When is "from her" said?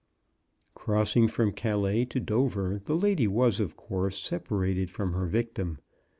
4.89-5.27